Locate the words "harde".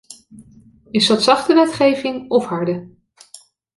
2.45-2.89